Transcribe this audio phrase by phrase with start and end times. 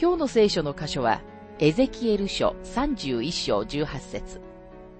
[0.00, 1.20] 今日の聖書の箇所は、
[1.58, 4.40] エゼキエル書31章18節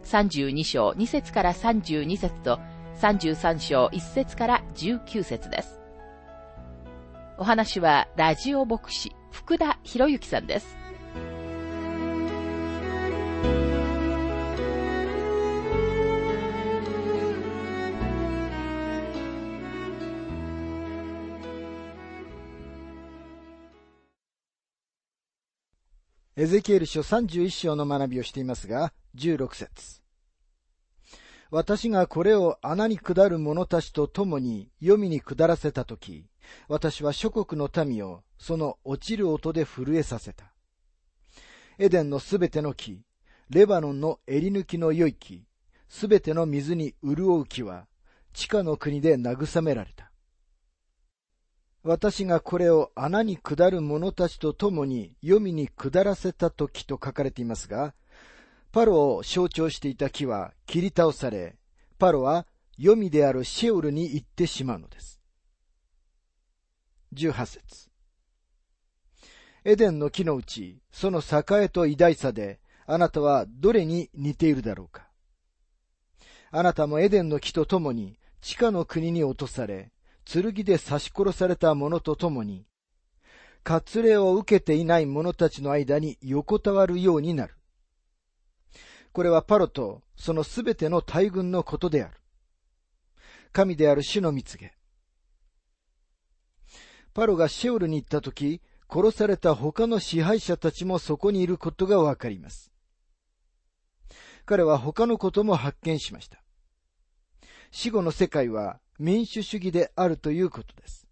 [0.05, 2.61] 32章2節から32節と、
[3.01, 5.81] 33章1節から19節です。
[7.39, 10.80] お話は、ラジオ牧師、福田博之さんです。
[26.41, 30.01] エゼキエル書31章の学びをしていますが、16節
[31.51, 36.25] 私がこれを穴に下る者たちと共に読みに下らせたとき、
[36.67, 40.55] 私は諸国の民をその落ちる音で震えさせた。
[41.77, 43.03] エデンのすべての木、
[43.51, 45.45] レバノンの襟抜きの良い木、
[45.91, 47.87] すべての水に潤う木は、
[48.33, 50.10] 地下の国で慰められた。
[51.83, 57.95] 私がこれを穴に下る者たちと共に読みに下らせた時と書かれていますが、
[58.71, 61.57] パロを象徴していた木は切り倒され、
[61.99, 65.21] パロは読みであるシェオルに行ってしまうのです。
[67.15, 67.91] 18節
[69.65, 75.09] エデンの木のうち、その栄と偉大さで、あなたはどれに似ているだろうか
[76.51, 79.93] あなたもエデンの木と共に地下の国に落とされ、
[80.25, 82.67] 剣で刺し殺された者と共に、
[83.65, 87.55] 割礼を受けていない者たちの間に横たわるようになる。
[89.13, 92.15] これはパロとそのすべての大軍のことである。
[93.53, 94.75] 神である主の蜜げ。
[97.13, 102.73] パロがシェオルに行った時、殺された他の支配者たちもそこにいることがわかります。
[104.47, 106.43] 彼は他のことも発見しました。
[107.71, 111.09] 死後の世界は民主主義であるということです。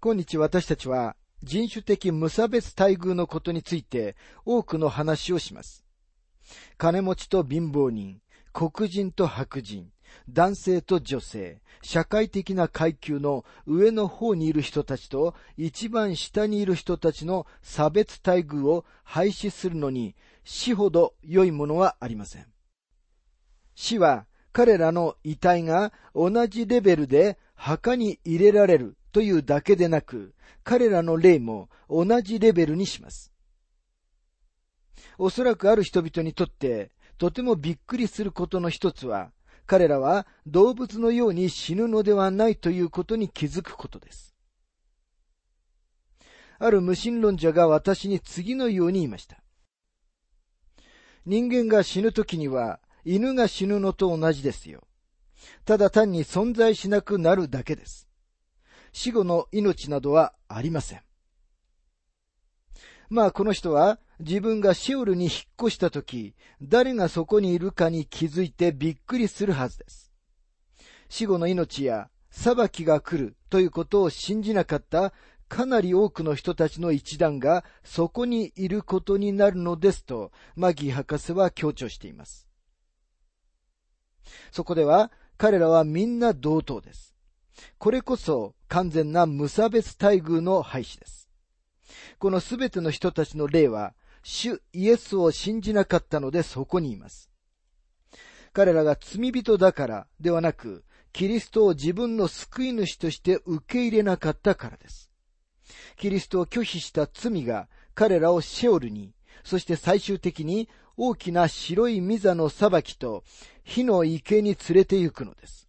[0.00, 5.84] 今日私たちは人種的無差別待遇のことについて多くの話をします。
[6.76, 8.20] 金持ちと貧乏人、
[8.52, 9.92] 黒人と白人、
[10.28, 22.46] 男性と女性、社会的な階級の上の方にいる人たちと一番下にいる人たちの差別待遇を廃止するのに死ほど良いものはありません。
[23.76, 30.32] 死は彼らの遺体が同じレベルで墓に入れられるというだけでなく、
[30.62, 33.32] 彼らの霊も同じレベルにします。
[35.18, 39.32] おそらくある人々にとって、とてもびっくりすることの一つは、
[39.66, 44.36] 彼らは動物のように死ぬのではないということに気づくことです。
[46.60, 49.42] ある無神論者が私に次のように言いました。
[51.26, 54.82] 人間が死ぬ時には犬が死ぬのと同じですよ。
[55.64, 58.08] ただ単に存在しなくなるだけです。
[58.92, 61.02] 死後の命などはありません。
[63.10, 70.12] まあこの人は自分がシオルに引っ越した時、誰がそこにいるかに気づいてびっくりするはずです。
[71.08, 75.12] 死後の命や裁きが来るということを信じなかった
[75.48, 82.48] かなり多くの人たちの一団がそこにいることになるのですと、マギー博士は強調しています。
[84.52, 87.14] そこでは彼らはみんな同等です。
[87.78, 91.28] これこそ完全な無差別待遇の廃止です。
[92.18, 97.30] このすべての人たちの例は、主イエスを信じなかったのでそこにいます。
[98.52, 105.10] 彼らが罪人だからではなく、キリストを自分の救い主として受け入れなかったからです。
[105.96, 113.24] キリストを拒否した罪が彼らをシェオルに、そして最終的に大きな白いミザの裁きと
[113.64, 115.68] 火の池に連れて行くのです。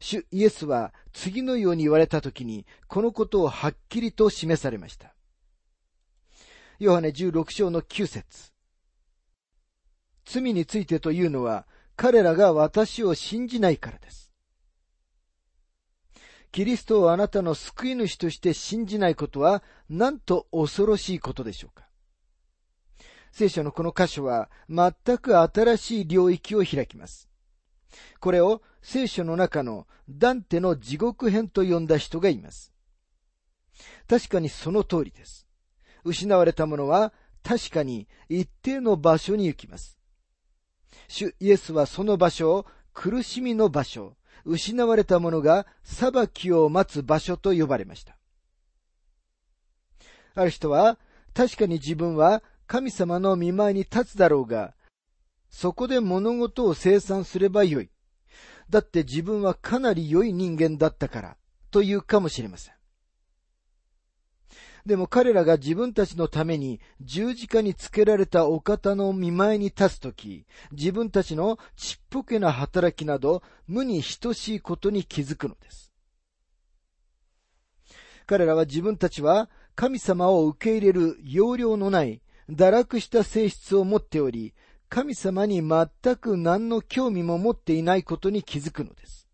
[0.00, 5.14] 主イエスは次のように言われたときに、このことをはっきりと示されました。
[6.78, 8.52] ヨハネ16章の9節
[10.26, 11.66] 罪についてというのは、
[11.96, 14.32] 彼らが私を信じないからです。
[16.52, 21.85] キリストをあなたの救い主として信じないことは、なんと恐ろしいことでしょうか。
[23.36, 27.28] 聖書のこの箇所は全く新しい領域を開きます。
[28.18, 32.72] これを聖書の中のダンテの地獄編と呼んだ人がいます。
[34.08, 35.46] 確かにその通りです。
[36.02, 37.12] 失われたものは
[37.42, 39.98] 確かに一定の場所に行きます。
[41.06, 44.16] 主イエスはその場所を苦しみの場所、
[44.46, 48.16] 失われたものが裁きを待つ場所と呼ばれました。
[50.34, 50.98] ある人は、
[51.34, 54.74] 確かに自分は神様の見舞いに立つだろうが、
[55.50, 57.90] そこで物事を生産すればよい。
[58.68, 61.36] だって自分はかなり良い人間だったから、
[61.70, 62.74] というかもしれません。
[64.84, 75.92] でも彼らが自分たちのために十字架につけられたお方の見舞いに立つとき、自分たちのちっぽけな働きなど無に等しいことに気づくのです。
[78.26, 84.54] 彼らは自分たちは神様を受け入れる容量のない堕落した性質を持っており、
[84.88, 89.26] 神様に全く何の興味も持っていないことに気づくのです。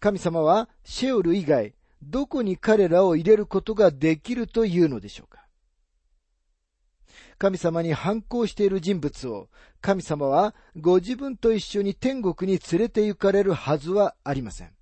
[0.00, 5.44] 神様はシェオル以外どこに彼らを入れることができるというのでしょうか
[7.38, 9.48] 神様に反抗している人物を
[9.80, 14.77] 神様はご自分と一緒に天国に連れて行かれるはずはありません。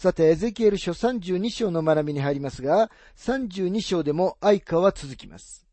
[0.00, 5.68] さて、エゼキエル書32章の学びに入りますが、32章でも愛花は続きます。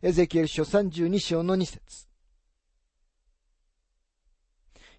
[0.00, 2.06] エゼキエル書32章の2節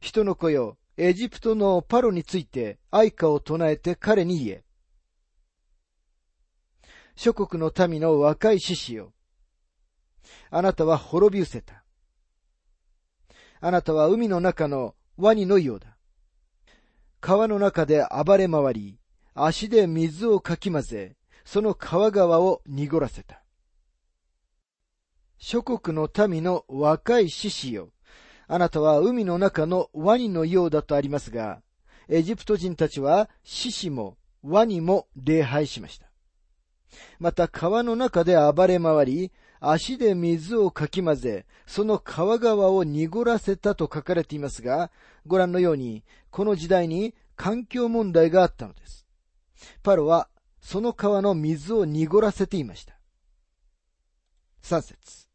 [0.01, 4.63] 人の子よ、エジプトのパロについて愛歌を唱えて彼に言え。
[7.15, 9.13] 諸国の民の若い獅子よ。
[10.49, 11.85] あなたは滅び失せた。
[13.61, 15.90] あなたは海の中のワニのようだ。
[17.21, 18.97] 川の中で暴れ回り、
[19.35, 21.15] 足で水をかき混ぜ、
[21.45, 23.43] その川川を濁らせた。
[25.37, 27.89] 諸国の民の若い獅子よ。
[28.47, 31.61] あなたは海の中のワニのようだとありますが、
[32.09, 36.11] エジプト人たちは獅子もワニも礼拝しました。
[37.19, 44.89] また川の中で暴れ回り、足で水をかき混ぜ、その川川を濁らせたと書かれていますが、
[45.25, 49.07] ご覧のように、この時代に環境問題があったのです。
[49.83, 50.29] パロは
[50.61, 52.95] その川の水を濁らせていました。
[54.61, 55.27] 三節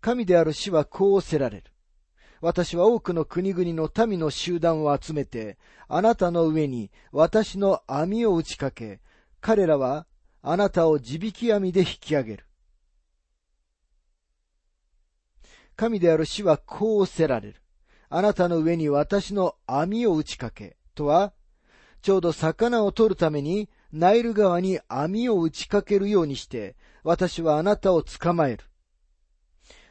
[0.00, 1.64] 神である死はこうおせられる。
[2.40, 5.58] 私は多くの国々の民の集団を集めて、
[5.88, 9.00] あなたの上に私の網を打ちかけ、
[9.40, 10.06] 彼らは
[10.42, 12.46] あなたを地引き網で引き上げる。
[15.74, 17.62] 神である死はこうおせられる。
[18.08, 21.32] あなたの上に私の網を打ちかけ、とは、
[22.02, 28.64] ちょうど魚を取るためにナイル川に網を打ちかけるようにして、私はあなたを捕まえる。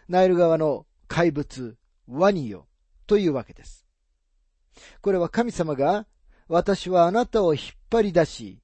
[0.07, 1.77] ナイル川の怪物、
[2.07, 2.67] ワニよ、
[3.07, 3.85] というわけです。
[5.01, 6.05] これは神様が、
[6.47, 8.61] 私はあなたを引っ張り出し、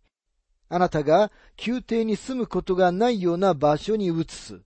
[0.69, 1.31] あなたが
[1.65, 4.62] 宮廷に住むことがないような場所に移す。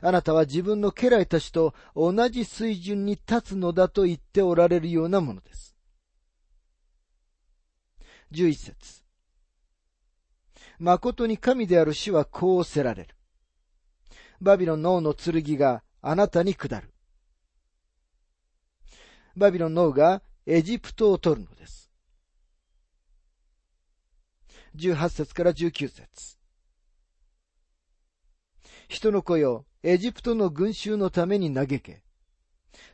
[0.00, 5.76] あなたは自分の家来たちと同じ水準に立つのだと言っておられるようなものです。
[8.30, 9.04] 十一節。
[10.78, 13.14] 誠に神である死はこうせられる。
[14.40, 16.92] バビロンの王の剣があなたに下る。
[19.36, 21.90] バビロンの王がエジプトを取るのです。
[24.76, 26.38] 18節から19節
[28.88, 32.02] 人の子よ、エジプトの群衆のために嘆け。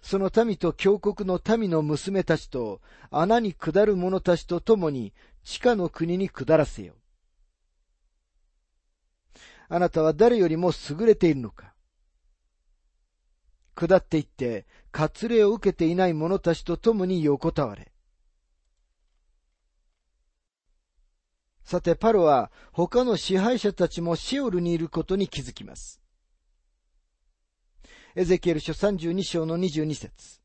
[0.03, 2.81] その民と強国の民の娘たちと
[3.13, 6.95] 穴に下る者たちと共に地下の国に下らせよ。
[9.69, 11.75] あなたは誰よりも優れているのか
[13.77, 17.93] 下っていって、割礼を受けていない者たちと共に横たわれ。
[21.63, 26.01] さて、パロは他の支配者たちもシオルにいることに気づきます。
[28.17, 30.41] エゼキエル書32章の22節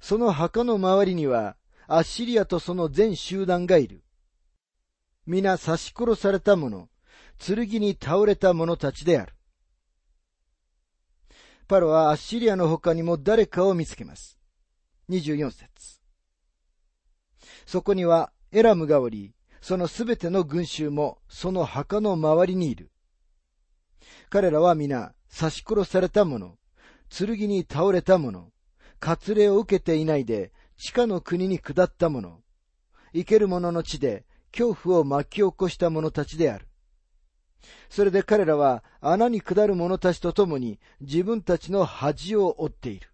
[0.00, 4.02] その墓の周りには、アッシリアとその全集団がいる。
[5.24, 6.88] 皆刺し殺された者、
[7.38, 9.34] 剣に倒れた者たちである。
[11.68, 14.38] パロはアッシリアの他にも誰かを見つけます。
[15.10, 16.00] 24節
[17.66, 22.90] そこにはエラムがおり、そのすべての群衆もその墓の周りにいる。
[24.34, 26.58] 彼らは皆刺し殺された者、
[27.08, 28.50] 剣に倒れた者、
[28.98, 32.40] 割礼を受けていないで地下の国に下った者、
[33.12, 36.66] 生ける者の地で恐怖を巻き起こした者たちである。
[37.88, 43.08] それで彼らは穴に下る者たちと共に自分たちの恥を負っている。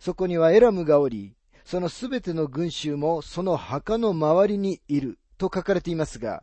[0.00, 6.42] そこにはエラムがおり、そのすべての群衆もその墓の周りにいると書かれていますが、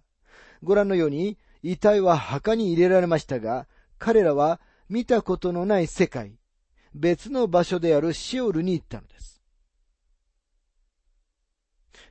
[0.64, 6.40] ご覧のように遺体は墓に入れられましたが、彼らは見たことのない世界、
[6.94, 9.42] 別の場所であるシオルに行ったのです。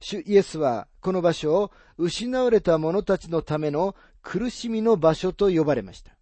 [0.00, 6.12] 主イエスはこの場所を失われた者たちのための苦しみの場所と呼ばれました。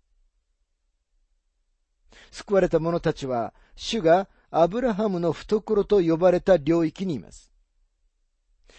[2.30, 7.52] 救われた者たちは主がアブラハムの懐と呼ばれた領域にいます。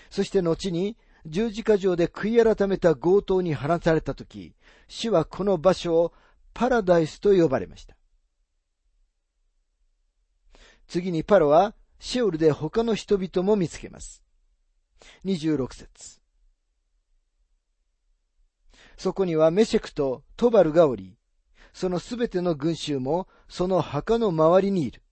[0.09, 0.97] そして後に
[1.27, 4.55] 十字架上で悔い改めた強盗に放たれたとき、
[4.87, 6.13] 主はこの場所を
[6.53, 7.95] パラダイスと呼ばれました。
[10.87, 14.23] 次にパロはシェオルで他の人々も見つけます。
[15.25, 16.21] 26節
[18.97, 21.17] そこにはメシェクとトバルがおり、
[21.73, 25.03] そのすべての群衆もその墓の周りにいる。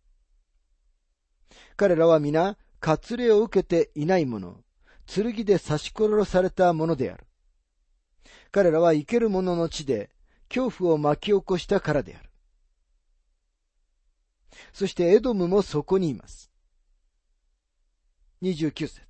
[1.75, 4.64] 彼らは皆、割礼を受けていない者、
[5.05, 7.25] 剣で刺し殺された者である。
[8.51, 10.09] 彼らは生ける者の地で
[10.49, 12.29] 恐怖を巻き起こしたからである。
[14.73, 16.51] そしてエドムもそこにいます。
[18.41, 19.05] 29節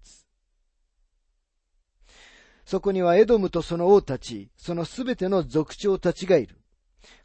[2.65, 6.57] そこにはエドムとその王たち、そのすべての族長たちがいる。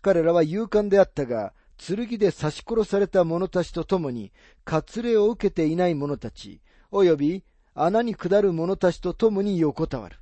[0.02, 4.32] 彼らは勇敢であったが、剣で刺し殺された者たちと共に、
[4.66, 6.60] 割礼を受けていない者たち、
[6.92, 10.18] 及び穴に下る者たちと共に横たわる。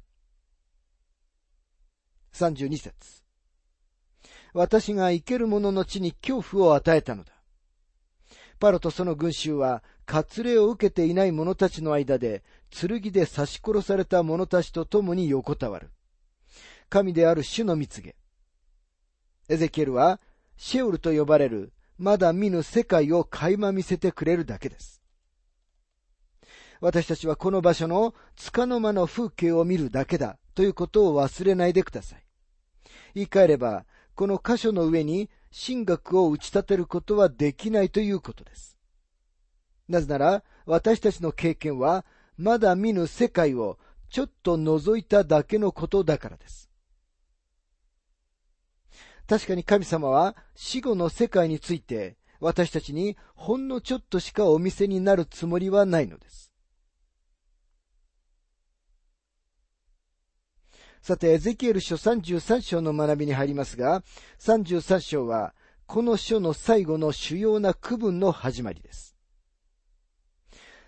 [2.34, 3.22] 32節
[4.52, 7.32] 私が生ける者の地に恐怖を与えたのだ。
[8.58, 15.90] パロとその群衆は、割礼を受けていない者たちの間で、剣で刺し殺された者たちと共に横たわる。
[16.88, 18.16] 神である主の蜜げ。
[19.48, 20.20] エゼキエルは、
[20.56, 24.97] シェウルと呼ばれる、まだ見ぬ世界を垣間見せてくれるだけです。
[26.80, 32.24] 私たちはこの場所の束の間の風景を見るだけだということを忘れないでください。
[33.14, 35.30] 言い換えれば、この箇所の上に
[35.66, 38.78] 神学を打ち立てることはできないということです。
[39.88, 42.04] なぜなら、私たちの経験は、
[42.36, 43.78] まだ見ぬ世界を
[44.10, 46.70] ちょっと覗いただけのことだからです。
[49.26, 56.47] 確かに神様は死後の世界について私たちにほんのちょっとしかお見せになるつもりはないのです。
[61.02, 64.02] さて、エゼキエル書33章の学びに入りますが、
[64.40, 65.54] 33章は、
[65.86, 69.16] この書の最後の主要な区分の始まりです。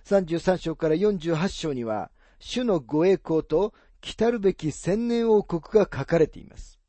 [0.04, 6.80] 33章から48章には、主のご栄光と来るべき千年王国が書かれています。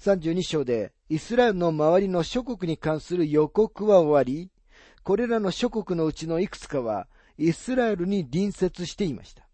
[0.00, 4.50] 32章でイスラエルの周りの諸国に関する予告は終わり、
[5.02, 9.47] これらの諸国のうちのいくつかはイスラエルに隣接していました。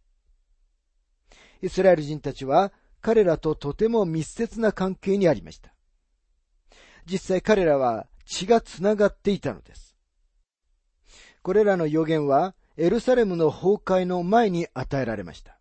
[1.64, 5.73] イスラエル人たちは彼らととても密接な関係にありました。
[7.06, 9.97] 実際彼らは血が繋がっていたのです。
[11.40, 15.59] これらの予言はエルサレムの崩壊の前に与えられました。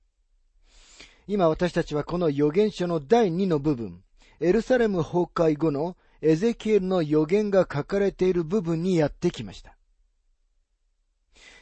[1.25, 4.03] 今私たちはこの予言書の第2の部分、
[4.41, 9.77] エルサレム崩壊後のエゼキエルの予言が書かれている部分にやってきました。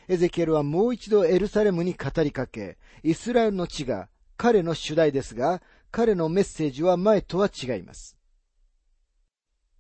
[0.08, 4.10] エゼキエルはもう一度エルサレムに語りかけ、イスラエルの地が
[4.42, 8.18] 彼の主題ですが、彼のメッセージは前とは違います。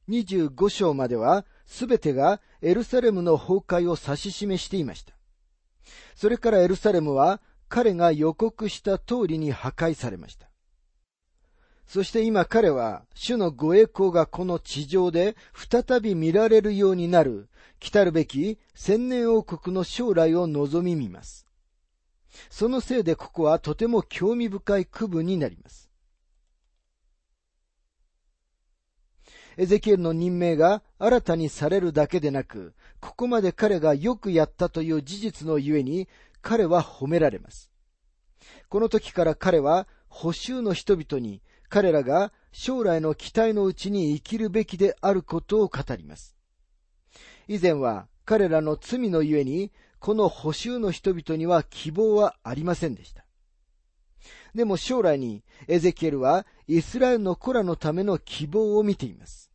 [0.07, 5.15] 25章までは、すべてがエルサレムの崩壊を指し示していました。
[6.13, 10.47] それからエルサレムは、彼が予告した通りに破壊されました。
[11.87, 17.49] そして今彼は、主のご栄光がこの地上で再び見られるようになる、
[17.79, 21.47] 来たるべき千年王国の将来を望み見ます。
[22.49, 25.89] そのせいでここはとても興味深い区分になります。
[29.57, 36.07] エゼキエルの任命が新たにされるだけでなく、ここまで彼がよくやったという事実のゆえに、
[36.41, 37.69] 彼は褒められます。
[38.69, 46.35] この時から彼は、補修の人々に、彼らが将来の期待のうちに生きるべきであることを語ります。
[47.47, 53.25] 以前は彼らの罪のゆえにこの補修の人々には希望はありませんでした。
[54.55, 59.51] でも将来にエゼキエルはイスラエルの子らのための希望を見ています。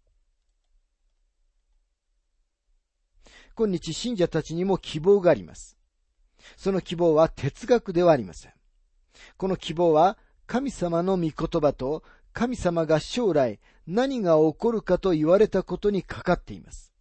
[3.55, 5.79] 今日信者たちにも希望があります。
[6.59, 8.53] その希望は哲学ではありません。
[9.39, 12.03] この希望は神様の御言葉と
[12.35, 16.93] 神様が将来何が起こるかと言われたことにかかっています。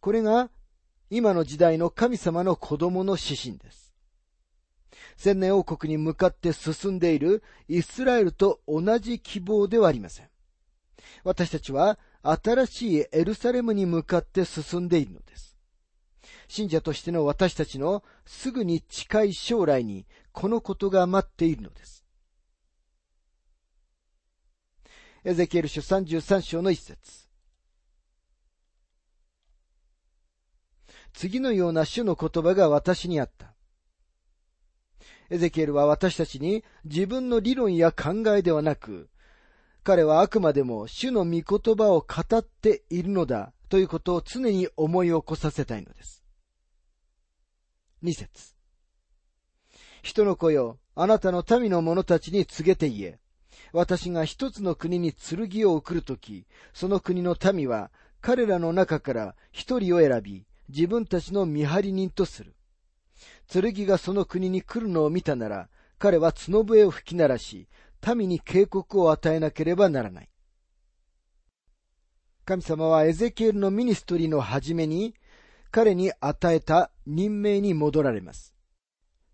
[0.00, 0.48] これが
[1.14, 3.92] 今の時代の神様の子供の指針です。
[5.18, 10.30] 千年王国に向かって進んでいるイスラエルと同じ希望ではありません。
[11.22, 15.58] 私たちは新しいエルサレムに向かって進んでいるのです。
[16.48, 22.06] 信者としての私たちのすぐに近い将来にこのことが待っているのです。
[25.24, 27.21] エゼキエル書33章の一節。
[31.12, 33.54] 次のような主の言葉が私にあった。
[35.30, 39.08] エゼキエルは私たちに自分の理論や考えではなく、
[39.82, 46.22] 彼はあくまでも主の御言葉を語っているのだということを常に思い起こさせたいのです。
[48.02, 48.54] 二節
[50.02, 53.18] 人の子よ、あなたの民の者たちに告げて言え。
[53.72, 57.90] 私が一つの国に剣を送るとき、その国の民は
[58.20, 62.54] 彼らの中から一人を選び、自分たちの見張り人とする。
[63.46, 67.68] 剣がその国に来るのを見たなら、彼は角笛を吹き鳴らし、
[68.16, 70.28] 民に警告を与えなければならない。
[72.46, 75.14] 神様はエゼキエルのミニストリーの初めに、
[75.70, 78.54] 彼に与えた任命に戻られます。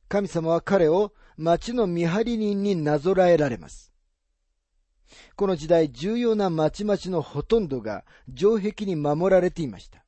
[0.09, 3.93] 神様は彼を町の見張り人になぞらえられます。
[5.37, 8.05] この時代重要な町々のほとんどが
[8.37, 10.05] 城壁に守られていました。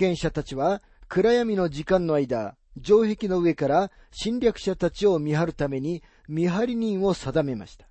[0.00, 7.86] 権者たちは暗闇の時間の間、城壁の上から侵略者たちを見張るために見張り人を定めました。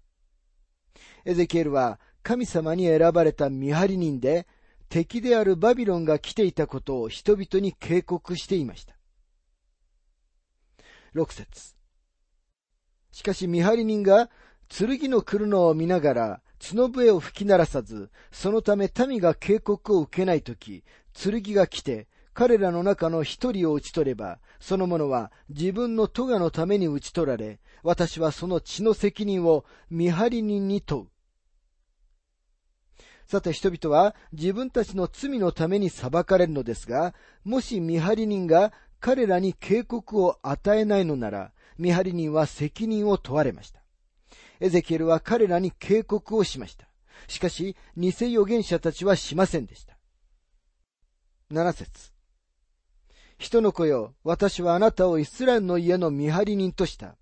[1.24, 4.48] エゼキエルは神様に選ばれた見張り人で、
[4.89, 8.95] 敵であるバビロンが来ていたことを人々に警告していました。
[11.13, 11.76] 六節
[13.12, 14.32] しかし見張り人が
[14.67, 31.08] 剣の来るのを見ながら角笛を吹き鳴らさず、そのため民が警告を受けないとき、剣が来て、彼らの中の一人を討ち取れば、その者は自分の咎のために討ち取られ、私はその血の責任を見張り人に問う。
[33.26, 43.82] さて人々は自分たちの罪のために裁かれるのですが、もし見張り人が彼らに警告を与えないのなら、見張り人は責任を問われました。
[44.60, 46.88] エゼキエルは彼らに警告をしました。
[47.28, 49.98] しかし、偽預言者たちはしませんでした。
[51.50, 52.12] 七節
[53.38, 57.15] 人の子よ、私はあなたをイスラエルの家の見張り人とした。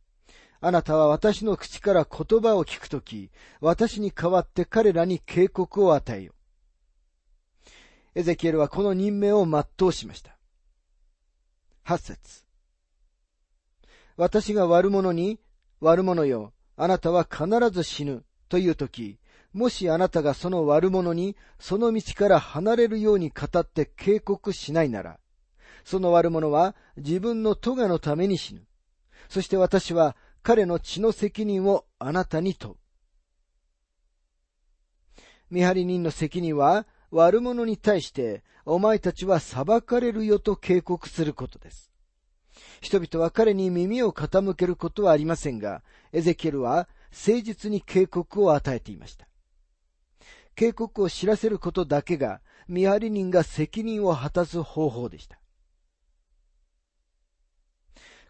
[0.60, 3.30] あなたは私の口から言葉を聞くとき、
[3.62, 6.34] 私に代わって彼らに警告を与えよ。
[8.16, 10.36] エゼキエルはこの任命を全うしました。
[11.84, 12.44] 八節
[14.16, 15.40] 私が悪者に、
[15.80, 19.18] 悪者よ、あなたは必ず死ぬというとき、
[19.52, 25.20] もしあなたがその悪者にその道から離れるように語って警告しないなら、
[25.84, 28.62] その悪者は自分の咎のために死ぬ。
[29.28, 32.76] そして私は彼の血の責任をあなたに問う。
[35.50, 41.92] 見張り人の責任は悪者に対してお前たちは裁かれるよと警告することです。
[42.82, 49.28] 人々は彼に耳を傾けることはありませんが、エゼキエルは誠実に警告を与えていました。
[50.56, 55.40] 警告を知らせることだけが見張り人が責任を果たす方法でした。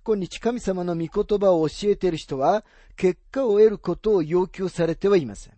[0.04, 2.64] 今日神様の御言葉を教えている人は
[2.96, 5.54] 結果を得ることを要求されてはいません。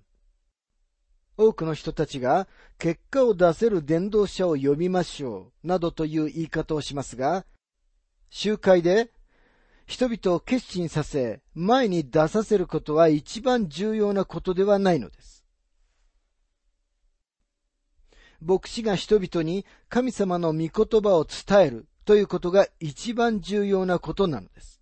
[1.37, 2.47] 多くの人たちが
[2.79, 7.45] 結果を出せる伝道者を呼びましょうなどという言い方をしますが、
[8.29, 9.11] 集会で
[9.89, 15.43] 人々を決心させ、前に出させることは一番重要なことではないのです。
[18.39, 24.79] 牧師が人々に神様の御言葉を伝えるということが一番重要なことなのです。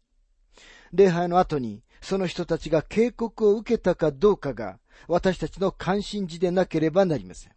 [0.92, 7.54] 礼拝の後にその人たちが警告を受けたかどうかが私たちの関心事でなければなりません。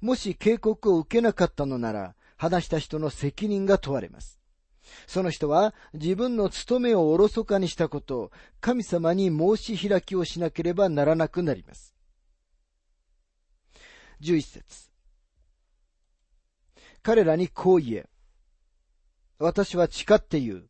[0.00, 4.38] もし警告を受けなかったのなら、話した人の責任が問われます。
[5.06, 11.94] その人は自分の務めをおろそかにしたことを神様に申し開きをしなければならなくなります。
[14.20, 14.90] 11節
[17.02, 18.06] 彼らにこう言え。
[19.38, 20.68] 私は誓って言う。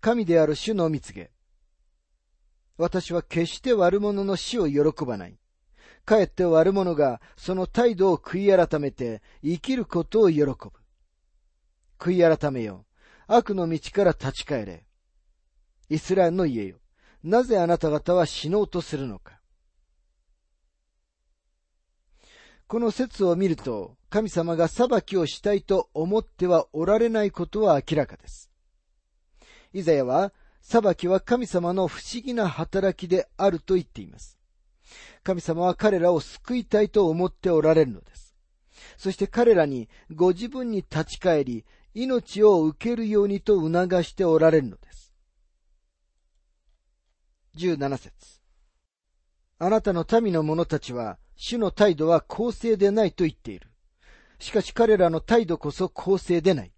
[0.00, 1.30] 神である主の見告げ。
[2.76, 5.38] 私は決して悪者の死を喜ばない。
[6.04, 10.56] かえって悪者がその態度を悔い改めて生きることを喜ぶ。
[11.98, 12.86] 悔い改めよ。
[13.28, 14.84] 悪の道から立ち返れ。
[15.90, 16.78] イスラエルの家よ。
[17.22, 19.38] なぜあなた方は死のうとするのか。
[22.66, 28.50] この説を見ると、神様が裁きをしたいと思ってはおられないことは明らかです。
[29.74, 34.38] イザヤは、裁きは神様の不思議な働きであると言っています。
[35.22, 38.34] 神様は彼らを救いたいと思っておられるのです。
[38.96, 41.64] そして彼らにご自分に立ち返り、
[42.00, 45.12] 命を受けるようにと促しておられるのです。
[47.56, 48.12] 17節
[49.58, 53.72] あなたの民の者たちは、主の態度は公正でないと言っている。
[54.38, 56.72] しかし彼らの態度こそ公正でない。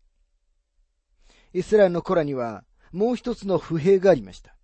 [1.52, 4.56] イスラエルの子らには、もう一つの不平がありました。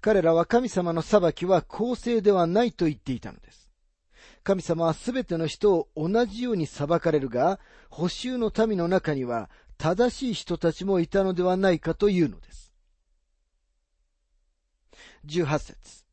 [0.00, 3.65] 彼らは神様の裁きは公正ではないと言っていたのです。
[4.46, 7.58] 神様はすべての人を同じように裁かれるが、
[7.90, 12.72] 補修の民の中には正しい人たちもいたのではないかというのです。
[15.26, 16.04] 18節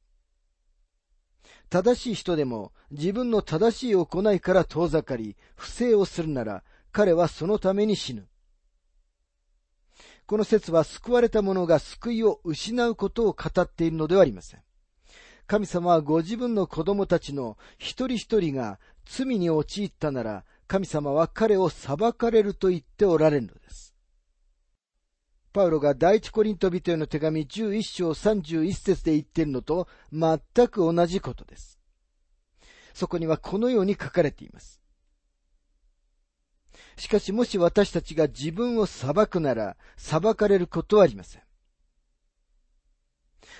[1.69, 8.28] 正しい人でも自分の正しい行いから遠ざかり、不正をするなら、彼はそのために死ぬ。
[10.26, 14.62] この説は救われた者が救いを失うことを語っているのではありません。
[15.54, 23.94] 神様はご自分の子供たちの一人一人が罪に陥ったなら、神様は彼を裁かれると言っておられるのです。
[25.54, 30.39] パウロが第一コリント人への手紙11章31節で言っているのと全
[30.70, 31.78] く同じことです。
[32.96, 34.82] そこにはこのように書かれています。
[36.98, 41.44] しかしもし私たちが自分を裁くなら裁かれることはありません。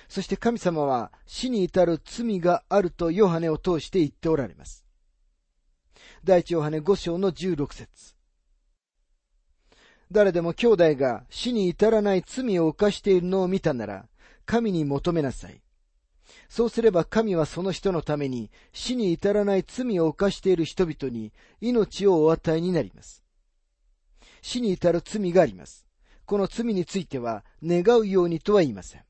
[0.08, 4.86] そして神様は死に至る罪があるとヨハネを通して言っておられます。
[6.24, 8.16] 第一ヨハネ5章の16節
[10.12, 14.06] 誰でも兄弟が死に至らない罪を犯しているのを見たなら、
[14.46, 15.60] 神に求めなさい。
[16.50, 23.24] そうすれば神はその人のために死に至らない罪を犯している人々に命をお与えになります。
[24.42, 25.88] 死に至る罪があります。
[26.26, 29.02] この罪については願うようにとは言いません。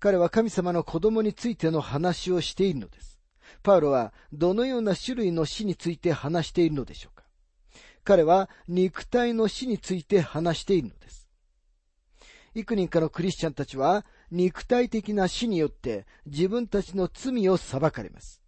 [0.00, 3.18] 彼は神様の子供についての話をしているのです。
[3.62, 7.24] パウロはどのような種類の死について話しているのでしょうか
[8.04, 11.28] 彼は肉体の死について話しているのです。
[12.54, 18.40] 幾人かのクリスチャンたちは肉体的な死によって自分たちの罪を裁かれます。